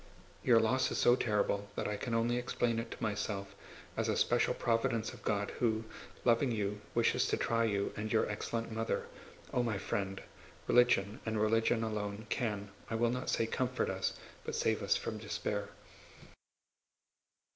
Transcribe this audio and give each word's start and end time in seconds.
Your 0.43 0.59
loss 0.59 0.89
is 0.89 0.97
so 0.97 1.15
terrible 1.15 1.69
that 1.75 1.87
I 1.87 1.95
can 1.95 2.15
only 2.15 2.37
explain 2.37 2.79
it 2.79 2.89
to 2.89 3.03
myself 3.03 3.53
as 3.95 4.09
a 4.09 4.17
special 4.17 4.55
providence 4.55 5.13
of 5.13 5.21
God 5.21 5.51
who, 5.59 5.83
loving 6.25 6.51
you, 6.51 6.81
wishes 6.95 7.27
to 7.27 7.37
try 7.37 7.65
you 7.65 7.93
and 7.95 8.11
your 8.11 8.27
excellent 8.27 8.71
mother. 8.71 9.05
Oh, 9.53 9.61
my 9.61 9.77
friend! 9.77 10.19
Religion, 10.65 11.19
and 11.23 11.39
religion 11.39 11.83
alone, 11.83 12.25
can—I 12.31 12.95
will 12.95 13.11
not 13.11 13.29
say 13.29 13.45
comfort 13.45 13.91
us—but 13.91 14.55
save 14.55 14.81
us 14.81 14.95
from 14.97 15.19
despair. 15.19 15.69